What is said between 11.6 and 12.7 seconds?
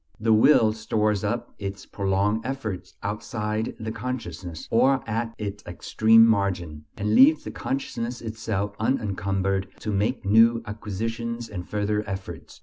further efforts.